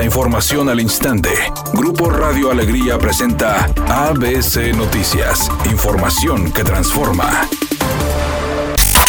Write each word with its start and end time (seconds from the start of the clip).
La 0.00 0.06
información 0.06 0.70
al 0.70 0.80
instante. 0.80 1.28
Grupo 1.74 2.08
Radio 2.08 2.50
Alegría 2.50 2.96
presenta 2.96 3.66
ABC 3.86 4.74
Noticias. 4.74 5.50
Información 5.70 6.50
que 6.54 6.64
transforma. 6.64 7.46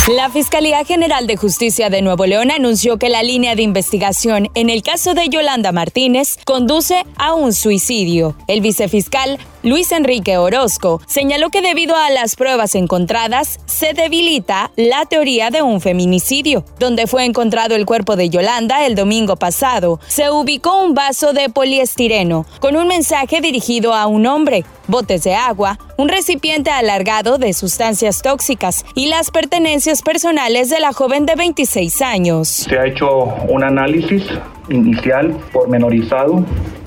La 0.09 0.29
Fiscalía 0.29 0.83
General 0.83 1.27
de 1.27 1.37
Justicia 1.37 1.89
de 1.89 2.01
Nuevo 2.01 2.25
León 2.25 2.51
anunció 2.51 2.97
que 2.97 3.07
la 3.07 3.23
línea 3.23 3.55
de 3.55 3.61
investigación 3.61 4.49
en 4.53 4.69
el 4.69 4.83
caso 4.83 5.13
de 5.13 5.29
Yolanda 5.29 5.71
Martínez 5.71 6.37
conduce 6.43 7.05
a 7.15 7.35
un 7.35 7.53
suicidio. 7.53 8.35
El 8.47 8.59
vicefiscal 8.59 9.39
Luis 9.63 9.91
Enrique 9.91 10.37
Orozco 10.37 11.01
señaló 11.05 11.51
que 11.51 11.61
debido 11.61 11.95
a 11.95 12.09
las 12.09 12.35
pruebas 12.35 12.73
encontradas 12.73 13.59
se 13.67 13.93
debilita 13.93 14.71
la 14.75 15.05
teoría 15.05 15.51
de 15.51 15.61
un 15.61 15.81
feminicidio. 15.81 16.65
Donde 16.79 17.05
fue 17.05 17.25
encontrado 17.25 17.75
el 17.75 17.85
cuerpo 17.85 18.15
de 18.15 18.29
Yolanda 18.29 18.87
el 18.87 18.95
domingo 18.95 19.35
pasado, 19.35 19.99
se 20.07 20.31
ubicó 20.31 20.81
un 20.83 20.95
vaso 20.95 21.33
de 21.33 21.49
poliestireno 21.49 22.47
con 22.59 22.75
un 22.75 22.87
mensaje 22.87 23.39
dirigido 23.39 23.93
a 23.93 24.07
un 24.07 24.25
hombre, 24.25 24.65
botes 24.87 25.23
de 25.23 25.35
agua, 25.35 25.77
un 25.95 26.09
recipiente 26.09 26.71
alargado 26.71 27.37
de 27.37 27.53
sustancias 27.53 28.23
tóxicas 28.23 28.83
y 28.95 29.09
las 29.09 29.29
pertenencias 29.29 30.01
personales 30.01 30.71
de 30.71 30.79
la 30.79 30.91
joven 30.91 31.27
de 31.27 31.35
26 31.35 32.01
años. 32.01 32.47
Se 32.47 32.79
ha 32.79 32.87
hecho 32.87 33.25
un 33.47 33.63
análisis 33.63 34.23
inicial 34.69 35.37
pormenorizado 35.53 36.43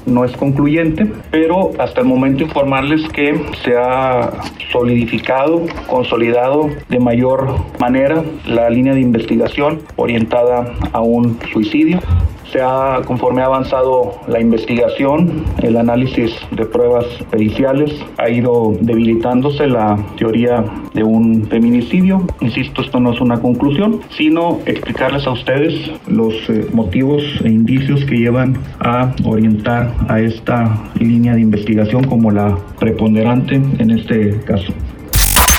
no 0.06 0.24
es 0.24 0.32
concluyente, 0.36 1.06
pero 1.30 1.72
hasta 1.78 2.00
el 2.00 2.06
momento 2.06 2.44
informarles 2.44 3.08
que 3.08 3.40
se 3.64 3.76
ha 3.76 4.32
solidificado, 4.70 5.62
consolidado 5.86 6.68
de 6.88 6.98
mayor 6.98 7.48
manera 7.78 8.22
la 8.46 8.70
línea 8.70 8.94
de 8.94 9.00
investigación 9.00 9.80
orientada 9.96 10.72
a 10.92 11.00
un 11.00 11.38
suicidio 11.52 12.00
se 12.50 12.60
ha, 12.60 13.00
conforme 13.06 13.42
ha 13.42 13.46
avanzado 13.46 14.12
la 14.26 14.40
investigación, 14.40 15.44
el 15.62 15.76
análisis 15.76 16.34
de 16.50 16.64
pruebas 16.64 17.06
periciales, 17.30 17.92
ha 18.18 18.28
ido 18.28 18.74
debilitándose 18.80 19.66
la 19.66 19.96
teoría 20.16 20.64
de 20.92 21.02
un 21.02 21.44
feminicidio. 21.46 22.26
Insisto, 22.40 22.82
esto 22.82 23.00
no 23.00 23.12
es 23.12 23.20
una 23.20 23.40
conclusión, 23.40 24.00
sino 24.10 24.58
explicarles 24.66 25.26
a 25.26 25.32
ustedes 25.32 25.90
los 26.06 26.34
eh, 26.48 26.66
motivos 26.72 27.22
e 27.44 27.48
indicios 27.48 28.04
que 28.04 28.16
llevan 28.16 28.56
a 28.80 29.12
orientar 29.24 29.92
a 30.08 30.20
esta 30.20 30.90
línea 30.98 31.34
de 31.34 31.40
investigación 31.40 32.04
como 32.04 32.30
la 32.30 32.56
preponderante 32.78 33.54
en 33.78 33.90
este 33.90 34.40
caso. 34.40 34.72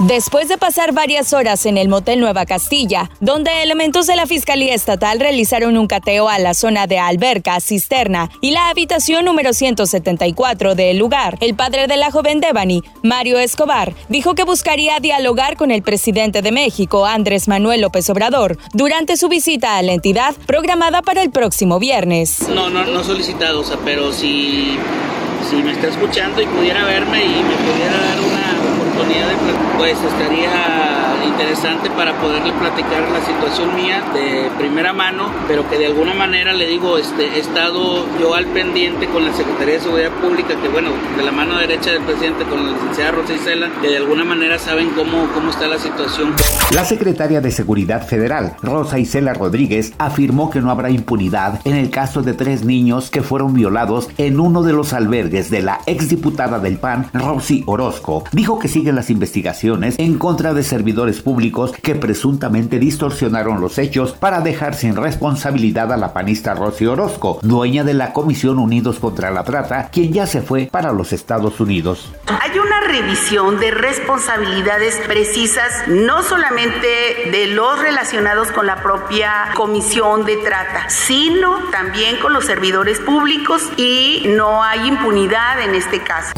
Después 0.02 0.50
de 0.50 0.58
pasar 0.58 0.92
varias 0.92 1.32
horas 1.32 1.66
en 1.66 1.78
el 1.78 1.88
motel 1.88 2.20
Nueva 2.20 2.46
Castilla, 2.46 3.10
donde 3.22 3.64
elementos 3.64 4.08
de 4.08 4.18
la 4.18 4.26
Fiscalía 4.26 4.76
Estatal 4.76 5.22
realizaron 5.22 5.78
un 5.78 5.88
cateo 5.88 6.28
a 6.28 6.38
la 6.38 6.54
zona 6.54 6.86
de 6.86 7.00
alberca, 7.00 7.62
cisterna 7.62 8.30
y 8.42 8.52
la 8.52 8.68
habitación 8.68 9.24
número 9.24 9.54
174 9.54 10.76
del 10.76 10.98
lugar, 10.98 11.38
el 11.40 11.56
padre 11.56 11.88
de 11.88 11.96
la 11.96 12.12
joven 12.12 12.42
Devani, 12.42 12.84
Mario 13.04 13.40
Escobar, 13.40 13.94
dijo 14.10 14.36
que 14.36 14.44
buscaría 14.44 15.00
dialogar 15.00 15.56
con 15.56 15.72
el 15.72 15.82
presidente 15.82 16.42
de 16.42 16.52
México, 16.52 17.06
Andrés 17.06 17.48
Manuel 17.48 17.80
López 17.80 18.10
Obrador, 18.10 18.58
durante 18.74 19.16
su 19.16 19.30
visita 19.30 19.78
a 19.78 19.82
la 19.82 19.94
entidad 19.94 20.36
programada 20.46 21.04
para 21.04 21.22
el 21.22 21.32
próximo 21.32 21.80
viernes. 21.80 22.50
No, 22.50 22.70
no, 22.70 22.84
no 22.84 23.02
solicitado, 23.02 23.64
pero 23.86 24.12
si, 24.12 24.78
si 25.50 25.56
me 25.56 25.72
está 25.72 25.88
escuchando 25.88 26.42
y 26.42 26.48
pudiera 26.48 26.84
verme 26.84 27.24
y 27.24 27.44
me 27.44 27.56
pudiera 27.56 27.98
dar 27.98 28.20
una 28.20 28.76
oportunidad 28.76 29.30
de 29.30 29.36
pues 29.86 30.04
estaría 30.04 31.05
interesante 31.26 31.90
para 31.92 32.14
poderle 32.20 32.52
platicar 32.54 33.10
la 33.12 33.22
situación 33.26 33.76
mía 33.76 34.04
de 34.14 34.50
primera 34.58 34.94
mano, 34.94 35.32
pero 35.48 35.70
que 35.70 35.78
de 35.78 35.88
alguna 35.88 36.14
manera 36.14 36.54
le 36.54 36.68
digo, 36.68 36.98
este, 36.98 37.36
he 37.36 37.40
estado 37.40 38.06
yo 38.20 38.34
al 38.34 38.46
pendiente 38.48 39.08
con 39.08 39.26
la 39.26 39.34
Secretaría 39.34 39.76
de 39.76 39.80
Seguridad 39.82 40.12
Pública, 40.22 40.56
que 40.62 40.70
bueno, 40.70 40.90
de 41.18 41.24
la 41.24 41.32
mano 41.32 41.58
derecha 41.58 41.92
del 41.92 42.04
presidente 42.04 42.46
con 42.46 42.66
la 42.66 42.72
licenciada 42.74 43.12
Rosa 43.12 43.34
Isela, 43.34 43.70
que 43.82 43.88
de 43.88 43.98
alguna 43.98 44.24
manera 44.24 44.60
saben 44.60 44.90
cómo, 44.92 45.28
cómo 45.34 45.50
está 45.50 45.68
la 45.68 45.80
situación. 45.80 46.34
La 46.74 46.86
secretaria 46.86 47.42
de 47.42 47.52
Seguridad 47.52 48.06
Federal, 48.08 48.56
Rosa 48.62 49.00
Isela 49.00 49.34
Rodríguez, 49.34 49.94
afirmó 49.98 50.50
que 50.50 50.62
no 50.62 50.72
habrá 50.72 50.90
impunidad 50.90 51.60
en 51.66 51.76
el 51.76 51.90
caso 51.90 52.22
de 52.22 52.34
tres 52.34 52.64
niños 52.64 53.10
que 53.10 53.22
fueron 53.22 53.54
violados 53.54 54.10
en 54.18 54.40
uno 54.40 54.64
de 54.64 54.74
los 54.74 54.94
albergues 54.94 55.50
de 55.50 55.62
la 55.62 55.82
exdiputada 55.86 56.60
del 56.60 56.78
PAN, 56.78 57.10
Rosy 57.14 57.64
Orozco. 57.66 58.24
Dijo 58.32 58.60
que 58.60 58.68
siguen 58.68 58.96
las 58.96 59.10
investigaciones 59.10 59.96
en 59.98 60.18
contra 60.18 60.54
de 60.54 60.64
servidores 60.64 61.15
públicos 61.22 61.72
que 61.82 61.96
presuntamente 61.96 62.80
distorsionaron 62.80 63.62
los 63.62 63.78
hechos 63.78 64.14
para 64.14 64.42
dejar 64.42 64.76
sin 64.76 64.96
responsabilidad 64.96 65.92
a 65.92 65.98
la 65.98 66.14
panista 66.14 66.54
Rosy 66.54 66.86
Orozco, 66.86 67.40
dueña 67.42 67.84
de 67.84 67.94
la 67.94 68.14
Comisión 68.14 68.60
Unidos 68.60 69.00
contra 69.00 69.32
la 69.32 69.44
Trata, 69.44 69.90
quien 69.92 70.14
ya 70.14 70.28
se 70.28 70.42
fue 70.42 70.70
para 70.72 70.92
los 70.92 71.14
Estados 71.14 71.60
Unidos. 71.60 72.12
Hay 72.28 72.58
una 72.58 72.82
revisión 72.82 73.60
de 73.60 73.72
responsabilidades 73.72 74.96
precisas, 75.08 75.88
no 75.88 76.24
solamente 76.24 76.88
de 77.32 77.48
los 77.48 77.80
relacionados 77.80 78.52
con 78.52 78.66
la 78.66 78.82
propia 78.82 79.50
Comisión 79.56 80.26
de 80.26 80.38
Trata, 80.38 80.90
sino 80.90 81.58
también 81.72 82.18
con 82.18 82.34
los 82.34 82.46
servidores 82.46 83.00
públicos 83.00 83.64
y 83.78 84.24
no 84.36 84.64
hay 84.64 84.88
impunidad 84.88 85.62
en 85.62 85.76
este 85.76 86.02
caso. 86.02 86.34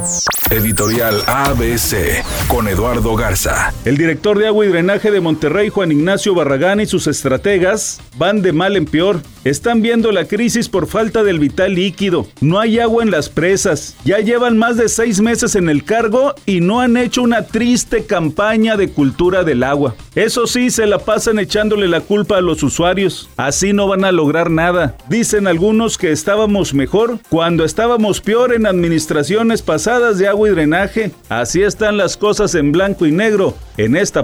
Editorial 0.49 1.23
ABC 1.27 2.23
con 2.47 2.67
Eduardo 2.67 3.15
Garza. 3.15 3.73
El 3.83 3.97
director 3.97 4.37
de 4.39 4.47
agua 4.47 4.65
drenaje 4.67 5.11
de 5.11 5.21
Monterrey, 5.21 5.69
Juan 5.69 5.91
Ignacio 5.91 6.33
Barragán, 6.35 6.79
y 6.79 6.85
sus 6.85 7.07
estrategas 7.07 8.01
van 8.17 8.41
de 8.41 8.53
mal 8.53 8.75
en 8.75 8.85
peor. 8.85 9.21
Están 9.43 9.81
viendo 9.81 10.11
la 10.11 10.25
crisis 10.25 10.67
por 10.67 10.87
falta 10.87 11.23
del 11.23 11.39
vital 11.39 11.75
líquido. 11.75 12.27
No 12.41 12.59
hay 12.59 12.79
agua 12.79 13.03
en 13.03 13.11
las 13.11 13.29
presas. 13.29 13.95
Ya 14.03 14.19
llevan 14.19 14.57
más 14.57 14.75
de 14.75 14.89
seis 14.89 15.21
meses 15.21 15.55
en 15.55 15.69
el 15.69 15.85
cargo 15.85 16.33
y 16.45 16.59
no 16.59 16.81
han 16.81 16.97
hecho 16.97 17.21
una 17.21 17.43
triste 17.43 18.05
campaña 18.05 18.75
de 18.75 18.89
cultura 18.89 19.43
del 19.43 19.63
agua. 19.63 19.95
Eso 20.15 20.47
sí, 20.47 20.69
se 20.69 20.85
la 20.85 20.99
pasan 20.99 21.39
echándole 21.39 21.87
la 21.87 22.01
culpa 22.01 22.37
a 22.37 22.41
los 22.41 22.61
usuarios. 22.61 23.29
Así 23.37 23.71
no 23.71 23.87
van 23.87 24.03
a 24.03 24.11
lograr 24.11 24.49
nada. 24.51 24.97
Dicen 25.07 25.47
algunos 25.47 25.97
que 25.97 26.11
estábamos 26.11 26.73
mejor 26.73 27.19
cuando 27.29 27.63
estábamos 27.63 28.19
peor 28.19 28.53
en 28.53 28.65
administraciones 28.65 29.61
pasadas 29.61 30.17
de 30.17 30.27
agua 30.27 30.49
y 30.49 30.51
drenaje. 30.51 31.11
Así 31.29 31.61
están 31.61 31.95
las 31.95 32.17
cosas 32.17 32.53
en 32.55 32.71
blanco 32.71 33.05
y 33.05 33.11
negro 33.11 33.55
en 33.77 33.95
esta 33.95 34.23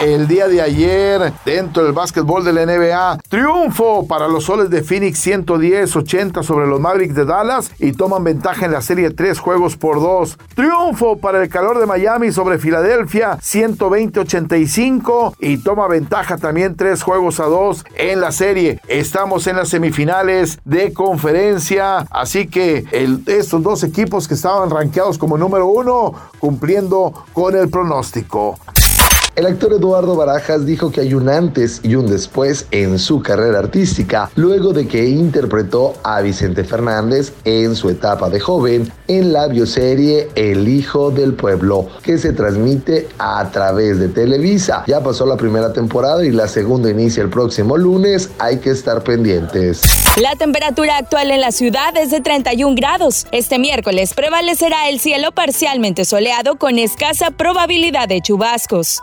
El 0.00 0.26
día 0.26 0.48
de 0.48 0.60
ayer, 0.60 1.32
dentro 1.44 1.84
del 1.84 1.92
básquetbol 1.92 2.44
de 2.44 2.52
la 2.52 2.66
NBA, 2.66 3.18
triunfo 3.28 4.06
para 4.06 4.28
los 4.28 4.44
soles 4.44 4.68
de 4.68 4.82
Phoenix 4.82 5.24
110-80 5.26 6.42
sobre 6.42 6.66
los 6.66 6.80
Mavericks 6.80 7.14
de 7.14 7.24
Dallas 7.24 7.70
y 7.78 7.92
toman 7.92 8.24
ventaja 8.24 8.66
en 8.66 8.72
la 8.72 8.82
serie 8.82 9.10
3 9.10 9.38
juegos 9.38 9.76
por 9.76 10.00
2. 10.00 10.36
Triunfo 10.54 11.16
para 11.18 11.42
el 11.42 11.48
calor 11.48 11.78
de 11.78 11.86
Miami 11.86 12.30
sobre 12.30 12.58
Filadelfia 12.58 13.38
120-85 13.38 15.36
y 15.40 15.58
toma 15.58 15.88
ventaja 15.88 16.36
también 16.36 16.76
3 16.76 17.00
juegos 17.02 17.40
a 17.40 17.44
2 17.44 17.84
en 17.94 18.20
la 18.20 18.32
serie. 18.32 18.80
Estamos 18.88 19.46
en 19.46 19.56
las 19.56 19.68
semifinales 19.68 20.58
de 20.64 20.92
conferencia, 20.92 22.06
así 22.10 22.48
que 22.48 22.84
estos 23.26 23.62
dos 23.62 23.82
equipos 23.82 24.28
que 24.28 24.34
estaban 24.34 24.68
rankeados 24.68 25.16
como 25.16 25.38
número 25.38 25.68
uno 25.68 26.12
cumpliendo 26.38 27.14
con 27.32 27.56
el 27.56 27.70
pronóstico. 27.70 28.58
El 29.36 29.44
actor 29.44 29.74
Eduardo 29.74 30.16
Barajas 30.16 30.64
dijo 30.64 30.90
que 30.90 31.02
hay 31.02 31.12
un 31.12 31.28
antes 31.28 31.80
y 31.82 31.94
un 31.94 32.06
después 32.06 32.66
en 32.70 32.98
su 32.98 33.20
carrera 33.20 33.58
artística, 33.58 34.30
luego 34.34 34.72
de 34.72 34.88
que 34.88 35.10
interpretó 35.10 35.92
a 36.04 36.22
Vicente 36.22 36.64
Fernández 36.64 37.34
en 37.44 37.76
su 37.76 37.90
etapa 37.90 38.30
de 38.30 38.40
joven 38.40 38.90
en 39.08 39.34
la 39.34 39.46
bioserie 39.48 40.30
El 40.36 40.66
Hijo 40.66 41.10
del 41.10 41.34
Pueblo, 41.34 41.86
que 42.02 42.16
se 42.16 42.32
transmite 42.32 43.08
a 43.18 43.50
través 43.50 43.98
de 43.98 44.08
Televisa. 44.08 44.84
Ya 44.86 45.02
pasó 45.02 45.26
la 45.26 45.36
primera 45.36 45.70
temporada 45.70 46.24
y 46.24 46.30
la 46.30 46.48
segunda 46.48 46.90
inicia 46.90 47.22
el 47.22 47.28
próximo 47.28 47.76
lunes, 47.76 48.30
hay 48.38 48.56
que 48.56 48.70
estar 48.70 49.04
pendientes. 49.04 49.82
La 50.16 50.34
temperatura 50.34 50.96
actual 50.96 51.30
en 51.30 51.42
la 51.42 51.52
ciudad 51.52 51.94
es 51.98 52.10
de 52.10 52.22
31 52.22 52.74
grados. 52.74 53.26
Este 53.32 53.58
miércoles 53.58 54.14
prevalecerá 54.14 54.88
el 54.88 54.98
cielo 54.98 55.32
parcialmente 55.32 56.06
soleado 56.06 56.56
con 56.56 56.78
escasa 56.78 57.30
probabilidad 57.30 58.08
de 58.08 58.22
chubascos. 58.22 59.02